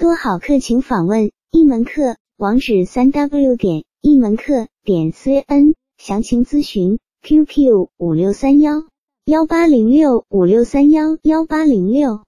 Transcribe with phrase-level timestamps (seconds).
[0.00, 8.82] 多好课，请访问一门课网址：三 w 点一门课点 cn，详情咨询 QQ 五六三幺
[9.26, 12.18] 幺八零六五六三幺幺八零六。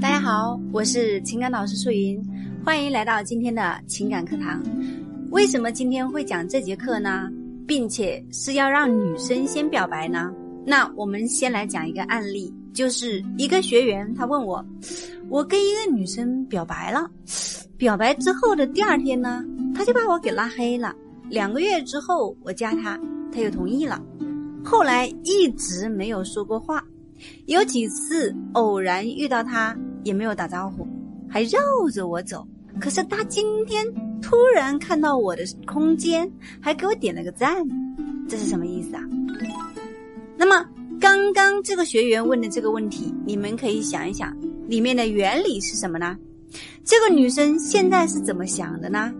[0.00, 2.24] 大家好，我是情感老师素云，
[2.64, 4.62] 欢迎来到今天的情感课堂。
[5.32, 7.28] 为什么今天会讲这节课呢？
[7.66, 10.32] 并且是要让女生先表白呢？
[10.64, 14.64] 那我们先来讲一个案例，就是一个学员他问我，
[15.34, 17.10] 我跟一个女生表白了，
[17.76, 20.94] 表白之后的第二天呢，他就把我给拉黑了。
[21.28, 22.96] 两个月之后我加他，
[23.32, 24.00] 他又同意了，
[24.64, 26.84] 后来一直没有说过话。
[27.46, 30.86] 有几次偶然遇到他，也没有打招呼，
[31.28, 31.58] 还绕
[31.92, 32.46] 着我走。
[32.80, 33.84] 可是他今天
[34.22, 37.56] 突然看到我的空间，还给我点了个赞，
[38.28, 39.02] 这是什么意思啊？
[40.36, 40.64] 那么
[41.00, 44.32] 刚刚这个学员问的这个问题，你们可以想一想，
[44.66, 46.16] 里面的原理是什么呢？
[46.84, 49.12] 这个女生现在是怎么想的呢？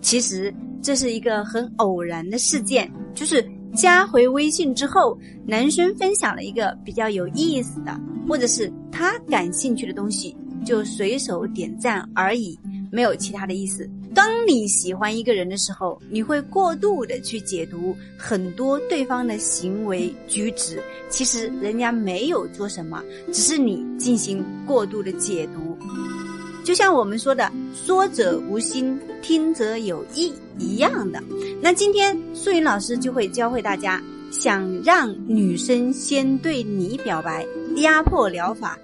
[0.00, 3.44] 其实这是一个很偶然的事件，就是
[3.74, 12.58] 加回微信之后，男生分享了一个比较有意思的，或者是他感兴趣的东西，就随手点赞而已。
[12.90, 13.88] 没有其他的意思。
[14.14, 25.78] 当你喜欢一个人的时候，你会过度的去解读很多对方的行为举止，其实人家没有做什么，只是你进行过度的解读。
[26.64, 31.22] 就像我们说的“说者无心，听者有意”一样的。
[31.62, 38.78] 那今天素云老师就会教会大家，想让女生先对你表白，压迫疗法。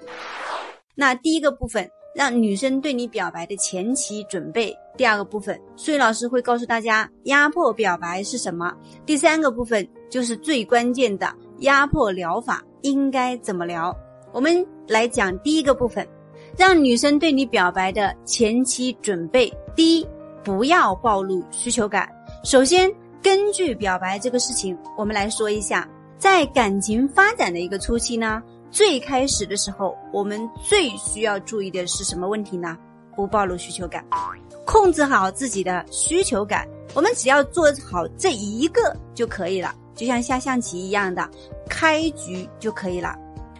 [0.95, 1.87] 那第一个部分。
[2.15, 4.73] 让女生对你表白的前期准备。
[4.95, 8.73] 第二个部分，素云老师会告诉大家压迫表白是什么。
[9.05, 13.93] 第三个部分就是最关键的压迫疗法应该怎么聊。
[14.31, 16.07] 我们来讲第一个部分，
[16.57, 19.51] 让女生对你表白的前期准备。
[19.75, 20.07] 第一，
[20.41, 22.09] 不要暴露需求感。
[22.45, 22.89] 首先，
[23.21, 25.85] 根据表白这个事情，我们来说一下，
[26.17, 28.41] 在感情发展的一个初期呢。
[28.75, 32.77] 最开始的时候，我们最需要注意的是什么问题呢？
[33.15, 34.03] 不暴露需求感，
[34.65, 36.67] 控制好自己的需求感。
[36.93, 41.25] 我们只要做好这一个就可以了，就像下象棋一样的，
[41.69, 43.15] 开局就可以了。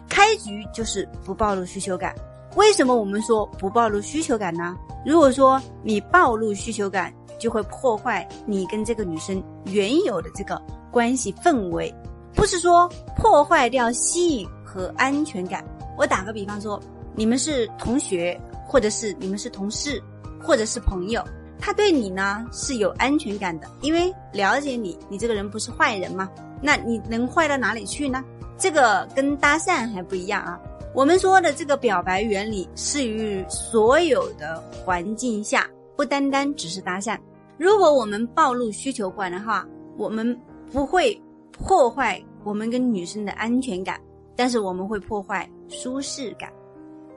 [0.06, 2.14] 开局就是不暴露需求感。
[2.54, 4.76] 为什么我们说不暴露需求感呢？
[5.02, 10.60] 如果说你暴露需求感，就会破坏你跟这个女生原有的这个
[10.90, 11.90] 关系氛围，
[12.34, 14.46] 不是说破坏掉吸引。
[14.76, 15.64] 和安全感。
[15.96, 16.78] 我打个比方说，
[17.14, 20.02] 你们是同学，或者是你们是同事，
[20.42, 21.24] 或者是朋友，
[21.58, 26.28] 他对你呢是有安全感的，因为了解你，你这个人不是坏人嘛。
[26.60, 28.22] 那你能坏到哪里去呢？
[28.58, 30.60] 这个跟搭讪还不一样啊。
[30.94, 35.66] 我们说的这个表白原理适于所有的环境下，
[35.96, 37.18] 不单单只是搭讪。
[37.58, 39.66] 如果我们暴露需求管的话，
[39.96, 40.38] 我们
[40.70, 41.18] 不会
[41.52, 43.98] 破坏我们跟女生的安全感。
[44.36, 46.52] 但是我们会破坏舒适感，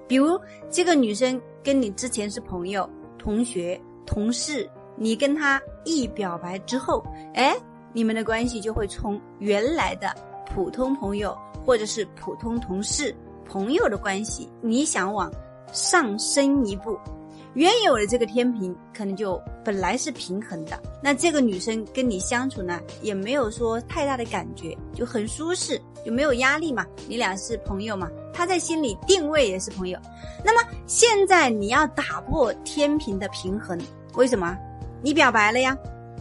[0.07, 7.03] 比如这个女生跟你之前是朋友、同学、同事，你跟她一表白之后，
[7.33, 7.55] 哎，
[7.93, 10.15] 你们的关系就会从原来的
[10.45, 13.13] 普通朋友或者是普通同事、
[13.45, 15.31] 朋友的关系，你想往
[15.71, 16.97] 上升一步。
[17.55, 26.85] 原有的这个天平可能就本来是平衡的，那这个女生跟你相处呢，也没有说太大的感觉，就很舒适，就没有压力嘛。
[27.07, 29.99] 你俩是朋友嘛，他在心里定位也是朋友。
[30.43, 33.79] 那么现在你要打破天平的平衡，
[34.15, 34.57] 为什么？
[35.01, 35.77] 你表白了呀，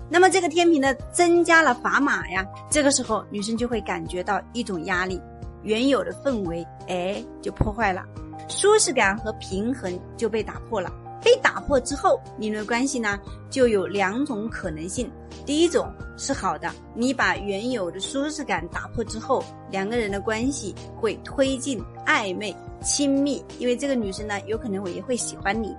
[0.09, 5.21] 那么这个天平呢增加了砝码呀，这个时候女生就会感觉到一种压力，
[5.63, 8.05] 原有的氛围哎就破坏了，
[8.49, 10.93] 舒适感和平衡就被打破了。
[11.23, 13.19] 被打破之后，你们的关系呢
[13.51, 15.11] 就有两种可能性。
[15.45, 25.75] 第一种是好的，你把原有的舒适感打破之后，两个人的关系会推进暧昧、亲密，因为这个女生呢有可能我也会喜欢你。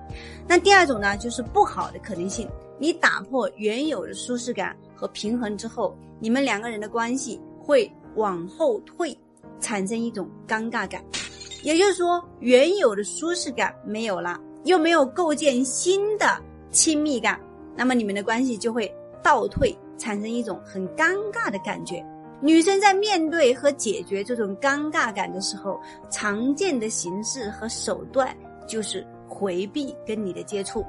[0.48, 2.48] 那第二种呢就是不好的可能性，
[2.78, 9.16] 你打破原有的舒适感和平衡之后，你们两个人的关系会往后退，
[9.60, 11.04] 产生一种尴尬感，
[11.62, 14.40] 也就是说原有的舒适感没有了。
[14.64, 16.40] 又没有构建新的
[16.70, 17.40] 亲密感，
[17.76, 18.92] 那么你们的关系就会
[19.22, 22.04] 倒退，产生一种很尴尬的感觉。
[22.40, 25.78] 女生在面对和解决这种尴尬感的时候，
[26.10, 28.34] 常见的形式和手段
[28.66, 30.84] 就是回避跟你的接触。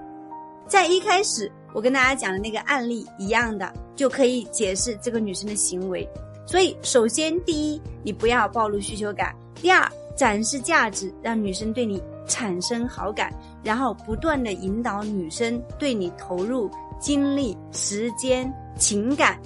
[0.67, 6.07] 在一开始我跟大家讲的那个案例一样的，就可以解释这个女生的行为。
[6.47, 13.31] 所以，首先第一，你不要暴露需求感；第二，展示价值，让女生对你产生好感。
[13.63, 16.69] 然后不断的引导女生对你投入
[16.99, 19.39] 精力、时间、情感。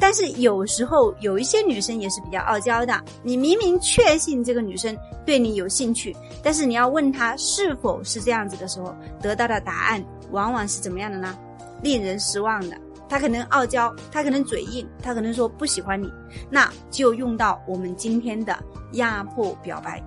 [0.00, 4.96] 但是有时候有一些女生也是比较傲娇的，你明明确信这个女生
[5.26, 11.36] 对你有兴趣，但是你要问她是否是这样子的时候，得到的答案往往是怎么样的呢？
[11.82, 12.76] 令人失望的。
[13.08, 16.08] 她可能傲娇，她可能嘴硬，她可能说不喜欢你，
[16.48, 18.56] 那就用到我们今天的
[18.92, 20.00] 压迫表白。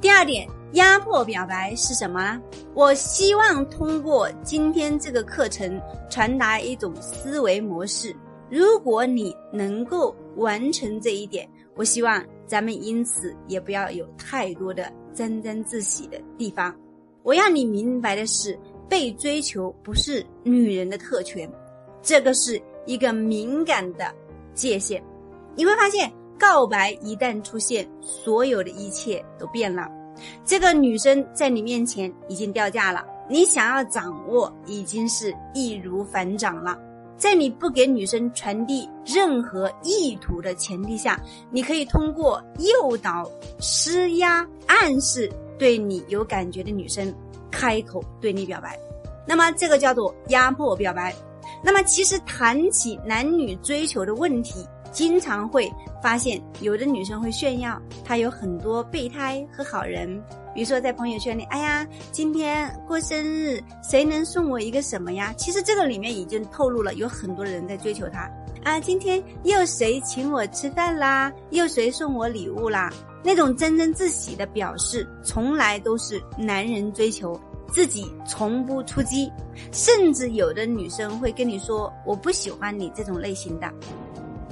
[0.00, 2.40] 第二点，压迫表白是什么？
[2.74, 5.80] 我希望通过今天这个课程
[6.10, 8.14] 传达一种思维模式。
[8.50, 16.74] 如果你能够完成这一点，我希望咱们因此也不要有太多的沾沾自喜的地方。
[17.22, 21.50] 我要你明白的是，被追求不是女人的特权，
[22.02, 24.14] 这个是一个敏感的
[24.54, 25.02] 界限。
[25.54, 29.88] 你会发现，告白一旦出现，所有的一切都变了。
[30.44, 36.78] 这个女生在你面前已经掉价了，你想要掌握已经是易如反掌了。
[37.16, 41.20] 在你不给女生传递任何意图的前提下，
[41.50, 43.28] 你可以通过诱导、
[43.58, 45.28] 施压、暗示
[45.58, 47.12] 对你有感觉的女生
[47.50, 48.78] 开口对你表白。
[49.26, 51.12] 那么这个叫做压迫表白。
[51.60, 55.68] 那么其实谈起男女追求的问题，经常会
[56.02, 60.08] 发现有的女生会炫耀她有很多备胎和好人。
[60.54, 65.32] 比如说在朋友圈里，哎呀，今天过生日，谁能送我一个什么呀？
[65.36, 68.28] 其实这个里面已经透露了有很多人在追求她
[68.64, 68.80] 啊。
[68.80, 71.32] 今天又谁请我吃饭啦？
[71.50, 72.92] 又谁送我礼物啦？
[73.22, 77.38] 那种沾沾自喜的表示，从来都是男人追求，
[77.72, 79.30] 自己从不出击。
[79.72, 83.68] 甚至有的女生会跟你说，我不喜欢你这种类型的。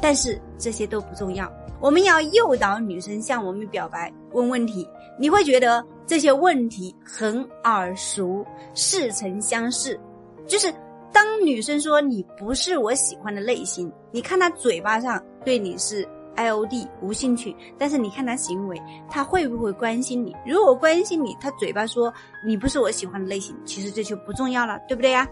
[0.00, 1.50] 但是这些都不重要。
[1.80, 4.88] 我们要诱导女生向我们表白，问问题，
[5.18, 8.44] 你会觉得这些问题很耳熟，
[8.74, 9.98] 似曾相识。
[10.46, 10.72] 就是
[11.12, 20.34] 当女生说你不是我喜欢的类型，你看她嘴巴上对你是 I O D 无兴趣，但是你看她行为，她会不会关心你？
[20.46, 22.12] 如果关心你，她嘴巴说
[22.46, 25.28] 你不是我喜欢的类型，其实这就不重要了，对不对呀？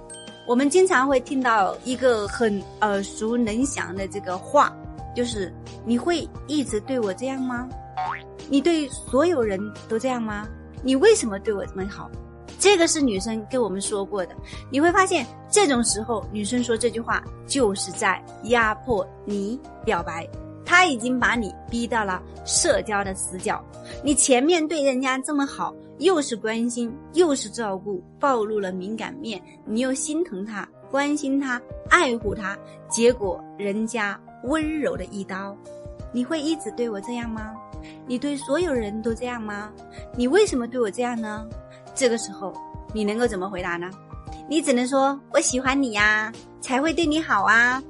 [0.47, 4.75] 我们经常会听到一个很耳熟能详的这个话。
[5.15, 5.55] 就是
[5.87, 7.69] 你会一直对我这样吗？
[8.51, 10.49] 你对所有人都这样吗？
[10.83, 12.11] 你为什么对我这么好？
[12.59, 14.35] 这个是女生跟我们说过的。
[14.73, 20.29] 你会发现，这种时候女生说这句话就是在压迫你表白。
[20.67, 23.65] 她已经把你逼到了社交的死角。
[24.03, 32.59] 你前面对人家这么好，又是关心又是照顾，暴露了敏感面，你又心疼他、关心他、爱护他，
[32.89, 34.21] 结果人家。
[34.47, 35.57] 温柔的一刀，
[36.13, 37.55] 你会一直对我这样吗？
[38.07, 39.73] 你对所有人都这样吗？
[40.15, 41.49] 你为什么对我这样呢？
[41.95, 42.53] 这个时候
[42.93, 43.91] 你能够怎么回答呢？
[44.47, 46.31] 你只能说我喜欢你呀，
[46.61, 47.83] 才会对你好啊。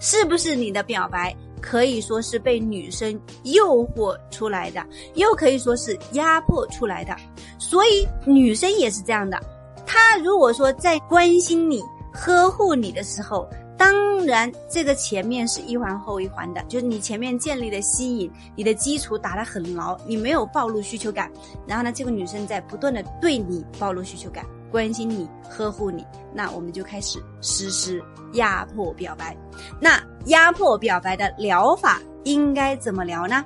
[0.00, 7.16] 是不是你的表白可以说是被女生诱惑出来的，又可以说是压迫出来的？
[7.58, 9.40] 所以女生也是这样的，
[9.86, 11.82] 她如果说在关心你、
[12.12, 13.48] 呵护你的时候。
[13.78, 21.28] 当然，这个前面是一环后一环的，就是你前面建立的吸引，你的基础打得很牢，你没有暴露需求感。
[21.66, 26.04] 然后呢，这个女生在不断的对你暴露需求感，关心你，呵护你，
[26.34, 29.36] 那我们就开始实施压迫表白。
[29.78, 33.44] 那压迫表白的疗法应该怎么聊呢？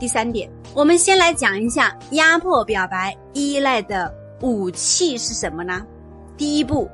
[0.00, 5.86] 第三点，我们先来讲一下压迫表白依赖的武器是什么呢？
[6.36, 6.90] 第一步，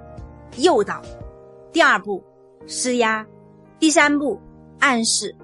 [0.57, 1.01] 诱导；
[1.73, 2.23] 第二步。
[2.67, 3.27] 施压，
[3.79, 4.39] 第三步
[4.79, 5.35] 暗示。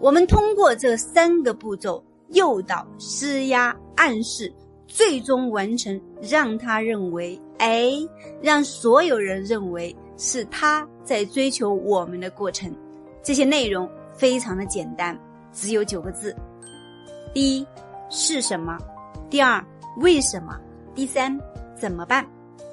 [0.00, 4.52] 我们通过这三个步骤诱导、施压、暗示，
[4.88, 7.92] 最终完成让他认为，哎，
[8.40, 12.68] 让所有人认为是他在追求我们的过程。
[13.22, 15.16] 这些内容非常的简单，
[15.52, 16.34] 只有九个字：
[17.32, 17.64] 第一
[18.10, 18.76] 是什么？
[19.30, 19.64] 第二
[19.98, 20.58] 为什么？
[20.92, 21.38] 第三
[21.78, 22.26] 怎么办？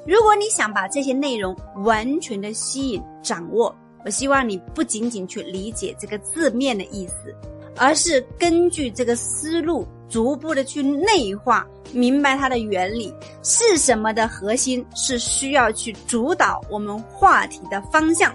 [0.08, 1.56] 如果你想把这些内容
[1.86, 3.74] 完全的吸引、掌握。
[4.06, 7.36] 我希望你不仅仅去理解这个字面的意思，
[7.76, 13.14] 而是根据这个思路，逐步的去内化，明白它的原理
[13.44, 18.34] 是什么的核心是需要去主导我们话题的方向，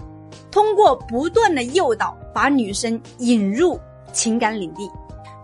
[0.50, 3.78] 通过不断的诱导，把女生引入
[4.12, 4.88] 情感领地，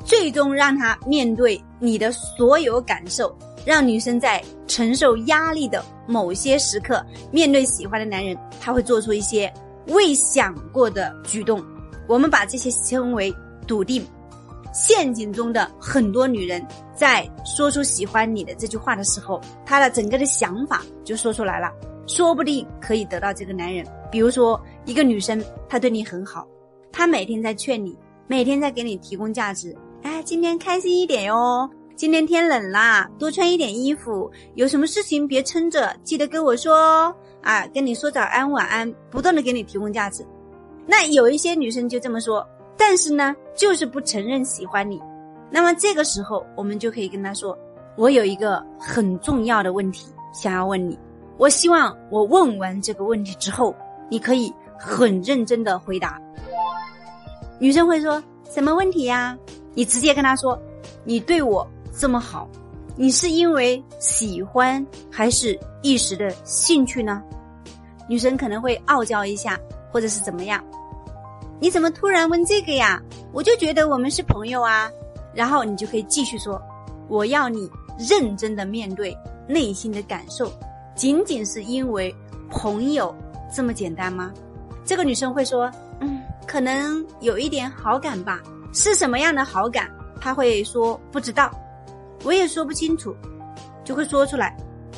[0.05, 9.53] 最终让她面对你的所有感受，让女生在承受压力的某些时刻，面对喜欢的男人，他会做出一些。
[9.87, 11.61] 未想过的举动，
[12.07, 13.35] 我们把这些称为
[13.67, 14.07] 笃定。
[14.73, 21.73] 陷阱中的很多女人，在说出喜欢你的这句话的时候，她的整个的想法就说出来了，
[22.07, 23.85] 说不定可以得到这个男人。
[24.11, 26.47] 比如说，一个女生她对你很好，
[26.93, 27.97] 她每天在劝你，
[28.27, 29.77] 每天在给你提供价值。
[30.03, 34.31] 哎，今天开心一点哟，今天天冷啦，多穿一点衣服。
[34.55, 37.15] 有什么事情别撑着，记得跟我说哦。
[37.43, 40.27] 啊，跟你说早安晚安，不断的给你提供价值。
[40.87, 42.47] 那有一些女生就这么说，
[42.81, 44.99] 但是呢，就是不承认喜欢你。
[45.51, 47.57] 那么这个时候，我们就可以跟他说
[47.95, 50.99] ：“我有一个很重要的问题想要问你，
[51.37, 53.77] 我希望我问完这个问题之后，
[54.09, 56.19] 你可以很认真的回答。”
[57.61, 58.21] 女生会说
[58.51, 59.37] ：“什么问题呀？”
[59.75, 60.59] 你直接跟她说
[61.05, 62.49] ：“你对我这么好。”
[62.97, 67.23] 你是因为喜欢还是一时的兴趣呢？
[68.09, 69.59] 女生可能会傲娇一下，
[69.93, 70.65] 或者是怎么样？
[71.61, 73.01] 你怎么突然问这个呀？
[73.33, 74.91] 我就觉得我们是朋友啊。
[75.33, 76.61] 然后你就可以继续说
[77.07, 80.53] ：“我要你认真的面对内心的感受，
[80.97, 82.13] 仅仅是因为
[82.51, 83.15] 朋友
[83.55, 84.33] 这么简单吗？”
[84.85, 88.41] 这个女生会说：“嗯，可能有一点好感吧。
[88.73, 89.89] 是什么样的好感？”
[90.21, 91.51] 她会说：“不知道。”
[92.25, 93.15] 我也说不清楚，
[93.85, 94.57] 就会说出来。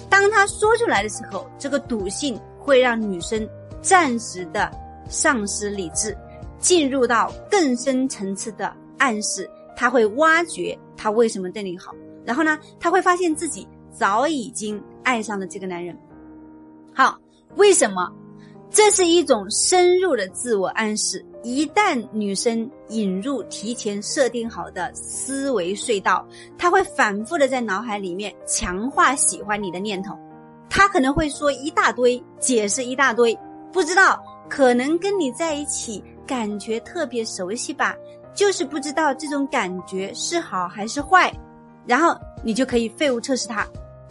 [0.08, 3.46] 当他说出来的时候，这个笃信会让女生
[3.80, 4.70] 暂时的
[5.08, 6.16] 丧失理智，
[6.62, 9.46] 进入到更深层次的暗示。
[9.76, 15.96] 他会挖掘他为什么对你好，然后呢，他会发现自己早已经爱上了这个男人。
[16.94, 17.18] 好，
[17.56, 18.10] 为什么？
[18.70, 21.24] 这是一种深入的自我暗示。
[21.42, 26.26] 一旦女生引入提前设定好的思维隧道，
[26.56, 30.16] 她会反复的在脑海里面强化喜欢你的念头。
[30.70, 33.36] 她可能会说一大堆，解释一大堆，
[33.72, 37.96] 不知道可能跟你在一起感觉特别熟悉吧，
[38.34, 41.32] 就是不知道这种感觉是好还是坏。
[41.86, 43.66] 然后你就可以废物测试他。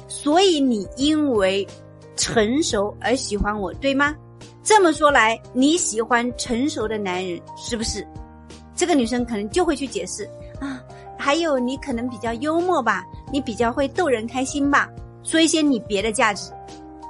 [0.08, 1.66] 所以你因为
[2.18, 4.14] 成熟而喜欢我，对吗？
[4.64, 8.06] 这么说来，你喜欢成熟的男人是不是？
[8.76, 10.84] 这个女生可能就会去解释啊，
[11.18, 14.90] 还有你可能比较幽默吧，你比较会逗人开心吧，
[15.24, 16.52] 说一些你别的价值。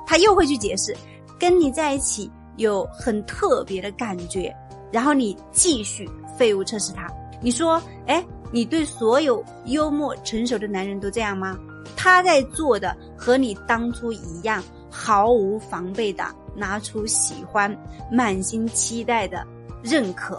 [0.05, 0.95] 她又会去解释，
[1.39, 4.53] 跟你在一起有很特别的感觉。
[4.91, 7.07] 然后你继续废物测试他，
[7.41, 11.57] 你说，哎，你对所有幽默成熟的男人都这样吗？
[11.95, 16.23] 他在做的和你当初一样，毫无防备的。
[16.53, 17.73] 拿出喜欢、
[18.11, 19.47] 满心期待的
[19.81, 20.37] 认可，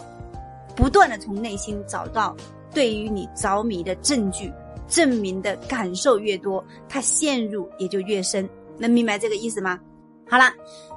[0.75, 2.37] 不断的从内心找到
[2.71, 4.53] 对于你着迷的证据，
[4.87, 8.47] 证明的感受越多，他陷入也就越深。
[8.77, 9.79] 能明白这个意思吗？
[10.29, 10.53] 好了，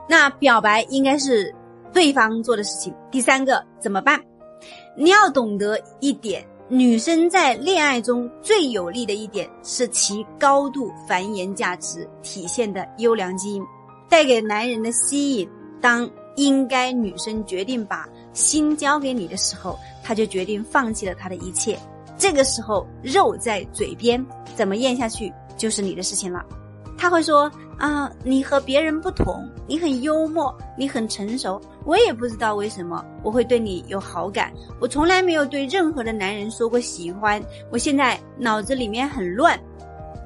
[0.06, 1.50] 那表白应该是
[1.96, 2.94] 对方做的事情。
[3.10, 4.20] 第三个怎么办？
[4.98, 13.64] 你要懂得一点，女生在恋爱中最有利的一点是其高度繁衍价值体现的优良基因。
[14.10, 15.48] 带给男人的吸引，
[15.80, 21.78] 当应该女生决定把心交给你的时候，他就决定放弃了他的一切。
[22.18, 24.22] 这个时候，肉在嘴边，
[24.54, 26.44] 怎么咽下去就是你的事情了。
[26.98, 31.60] 他会说：“啊，你和别人不同，你很幽默，你很成熟。
[31.84, 34.52] 我也不知道为什么我会对你有好感。
[34.80, 37.42] 我从来没有对任何的男人说过喜欢。
[37.70, 39.58] 我现在脑子里面很乱。”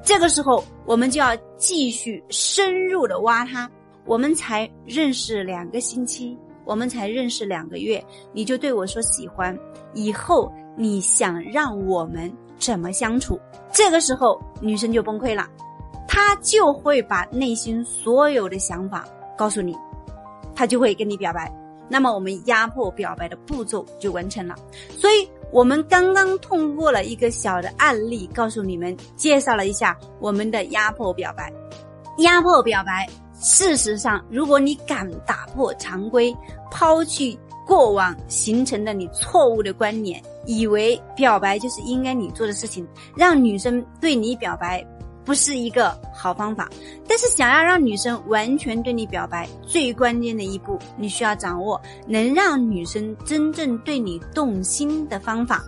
[0.03, 3.69] 这个时候，我们就要继续深入的挖他。
[4.05, 8.03] 我们才认识两个星期，我们才认识两个月，
[8.33, 9.55] 你就对我说喜欢，
[9.93, 13.39] 以后你想让我们怎么相处？
[13.71, 15.47] 这个时候，女生就崩溃了，
[16.13, 19.73] 他就会把内心所有的想法告诉你，
[20.53, 21.49] 他就会跟你表白。
[21.87, 24.53] 那么，我们压迫表白的步骤就完成了。
[24.97, 25.27] 所以。
[25.53, 31.51] 我们刚刚通过了一个小的案例，告诉你们介绍了一下我们的压迫表白。
[32.19, 33.05] 压迫表白，
[33.37, 36.33] 事实上，如果你敢打破常规，
[36.71, 37.37] 抛弃
[37.67, 44.81] 过往形成的你错误的观念，以为表白就是应该你做的事情，让女生对你表白。
[45.23, 46.69] 不是一个好方法，
[47.07, 55.63] 但是想要让女生完全对你表白，最关键的一步，你需要掌握能让女生真正对你动心的方法。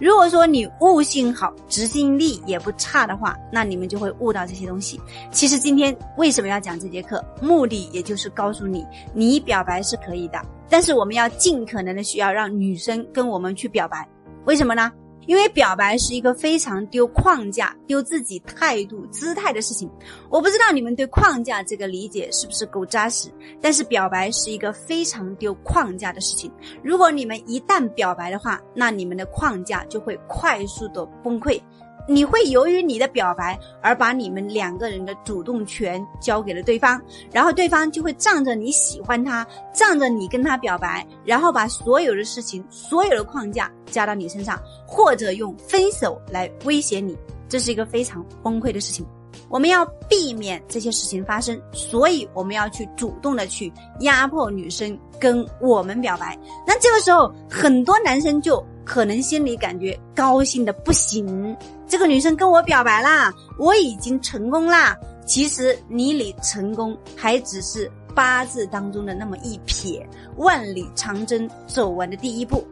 [0.00, 5.00] 如果说你悟性好，执行力也不差的话，那你们就会悟到这些东西。
[5.30, 8.84] 其实今天为什么要讲这节课，目的也就是告诉你，
[9.14, 14.08] 你表白是可以的，但是我们要尽可能的需要让女生跟我们去表白。
[14.44, 14.90] 为什么呢？
[15.26, 19.90] 因为表白是一个非常丢框架、丢自己态度、姿态的事情。
[20.28, 26.50] 我不知道你们对框架这个理解是不是够扎实，但是表白是一个非常丢框架的事情。
[26.82, 31.60] 如果你们一旦表白的话，那你们的框架就会快速的崩溃。
[32.08, 47.16] 你会由于你的表白而把你们两个人的主动权交给了对方，然后对方就会仗着你喜欢他，仗着你跟他表白，然后把所有的事情、所有的框架加到你身上，或者用分手来威胁你，
[47.48, 49.06] 这是一个非常崩溃的事情。
[49.48, 56.38] 我们要避免这些事情发生，所以我们要去主动的去压迫女生跟我们表白。
[56.66, 61.56] 那这个时候，很多男生就可能心里感觉高兴的不行。
[61.88, 64.94] 这个女生跟我表白啦，我已经成功啦。
[65.24, 70.06] 其实你离成功还只是八字当中的那么一撇，
[70.36, 72.62] 万里长征走完的第一步。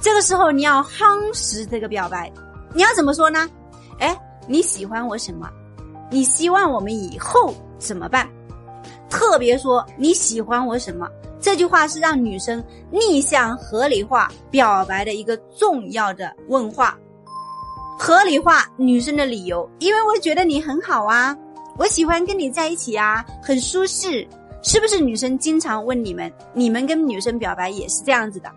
[0.00, 2.28] 这个时候你要夯实这个表白，
[2.74, 3.48] 你要怎么说呢？
[4.00, 5.48] 哎，你喜欢我什么？
[6.10, 8.28] 你希望我们以后怎么办？
[9.08, 11.08] 特别说你喜欢我什么？
[11.40, 16.98] 这句话是让女生逆向合理化表白的一个重要的问话。
[17.98, 21.36] 合理化女生的理由，因为我觉得你很好啊，
[21.76, 24.26] 我喜欢跟你在一起啊，很舒适，
[24.62, 24.98] 是不是？
[25.00, 28.50] 女生经常问你们，你们跟女生表白也是这样子的，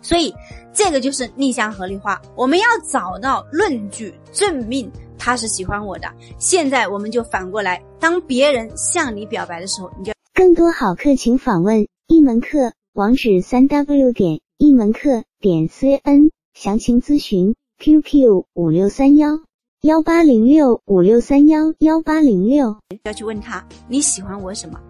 [0.00, 0.34] 所以
[0.72, 2.20] 这个就是逆向合理化。
[2.34, 6.10] 我们要找到论据证明他是喜欢我的。
[6.38, 17.54] 现在我们就反过来，当别人向你表白的时候，你就更多好课请访问一门课网址：三 w 点一门课点 cn，详情咨询。
[17.78, 19.38] QQ 五六三幺
[19.82, 24.80] 幺八零六五六三幺幺八零六，要去问他你喜欢我什么，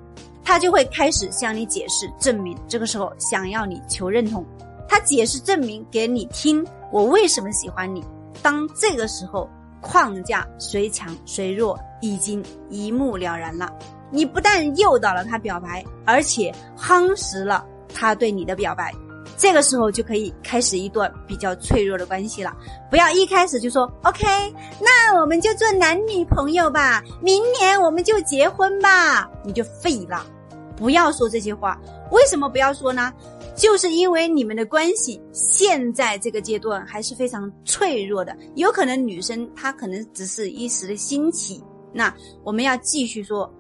[0.43, 2.57] 他就会开始向你解释证明。
[2.67, 4.43] 这个时候想要你求认同，
[4.89, 8.03] 他解释证明给你听，我为什么喜欢你。
[8.41, 9.47] 当这个时候
[9.83, 13.71] 框架谁强谁弱已经一目了然了。
[14.13, 18.93] 你不但诱导了他表白，而且夯实了他对你的表白。
[19.37, 22.55] 这个时候就可以开始一段比较脆弱的关系了。
[22.91, 24.25] 不要一开始就说 OK，
[24.81, 30.25] 那我们就做男女朋友吧，明年我们就结婚吧，你就废了。
[30.77, 33.13] 不要说这些话，为什么不要说呢？
[33.55, 41.63] 就是因为你们的关系现在这个阶段还是非常脆弱的，有可能女生她可能只是一时的兴起。
[41.93, 42.13] 那
[42.45, 43.53] 我们要继续说，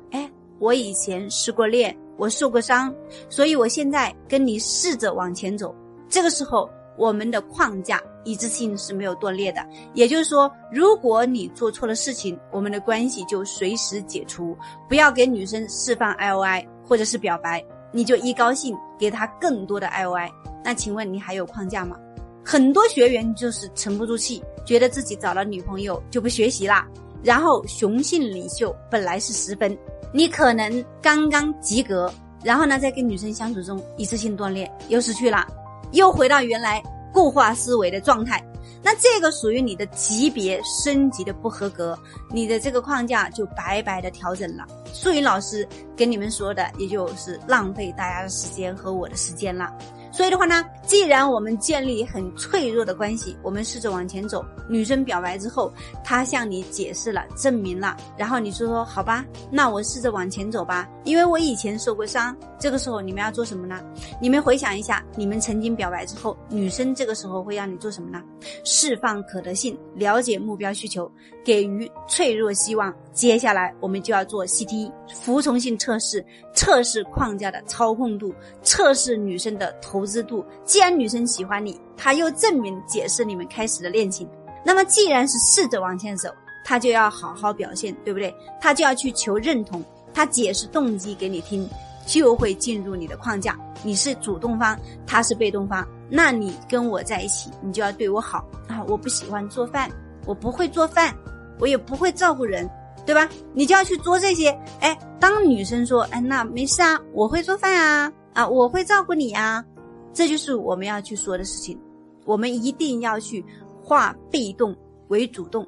[0.62, 1.94] 我以前失过恋。
[2.18, 2.94] 我受过伤，
[3.28, 5.74] 所以我现在跟你试着往前走。
[6.08, 9.66] 这个时候，我们的框架一致性是没有断裂的。
[9.92, 14.56] 也就是说，如果你做错了事情，我们的关系就随时解除。
[14.88, 20.30] 不要给女生释放 I O I 或者是表白，你就一高兴给她更多的 I O I。
[20.62, 21.98] 那请问你还有框架吗？
[22.44, 26.86] 很多学员就是沉不住气，觉得自己找了女朋友就不学习啦，
[27.22, 29.76] 然后雄性领袖本来是十分。
[30.12, 35.46] 你可能刚刚及格，然后呢，在跟女生相处中一次性断裂，又失去了，
[35.92, 36.82] 又回到原来
[37.12, 38.44] 固化思维的状态。
[38.84, 41.98] 那这个属于你的级别升级的不合格，
[42.30, 44.66] 你的这个框架就白白的调整了。
[44.92, 49.72] 素云老师跟你们说的，也就是浪费大家的时间和我的时间了。
[50.12, 54.44] 所以的话呢，既然我们建立很脆弱的关系，我们试着往前走。
[54.68, 55.72] 女生表白之后，
[56.04, 62.36] 她向你解释了、证明了，然后你说说好吧，那我试着往前走吧，因为我以前受过伤。
[62.58, 63.82] 这个时候你们要做什么呢？
[64.20, 68.22] 你们回想一下，你们曾经表白之后，女生这个时候会让你做什么呢？
[68.64, 71.10] 释放可得性，了解目标需求，
[71.44, 72.94] 给予脆弱希望。
[73.12, 80.44] 接下来我们就要做 CT 服从性测试，测试框架的操控度，测试女生的投资度。
[80.64, 84.28] 既然女生喜欢你，她又证明解释你们开始的恋情，
[84.64, 86.28] 那么既然是试着往前走，
[86.64, 88.34] 她就要好好表现，对不对？
[88.60, 91.68] 她就要去求认同，她解释动机给你听，
[92.06, 93.58] 就会进入你的框架。
[93.82, 98.84] 你是主动方，他是被动方，那你跟我在一起，你就要对我好啊！
[98.86, 99.90] 我不喜欢做饭，
[100.24, 101.12] 我不会做饭，
[101.58, 102.68] 我也不会照顾人。
[103.04, 103.28] 对吧？
[103.52, 104.56] 你就要去做这些。
[104.78, 109.64] 哎，当女生说：“哎，那没事啊，我会做饭啊，啊，我会照顾你啊。”
[110.12, 111.78] 这就是我们要去说的事情。
[112.24, 113.44] 我们一定要去
[113.82, 114.76] 化被动
[115.08, 115.66] 为主动。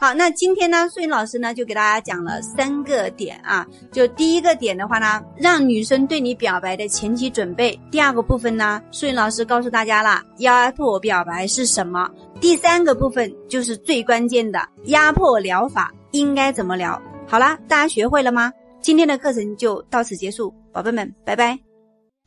[0.00, 3.66] 好，那今天呢，素云老师呢就给大家讲了三个点啊。
[3.90, 7.78] 就第一个点的话呢，让女生对你表白的前期准备。
[7.90, 12.08] 第二个部分呢，素云老师告诉大家了，压迫表白是什么。
[12.40, 15.92] 第三个部分就是最关键的压迫疗法。
[16.12, 17.00] 应该怎么聊？
[17.26, 18.52] 好啦，大家学会了吗？
[18.80, 21.67] 今天的课程就到此结束，宝贝们，拜拜。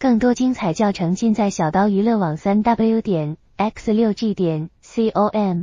[0.01, 5.59] 更多精彩教程尽在小刀娱乐网三 w 点 x 六 g 点 com。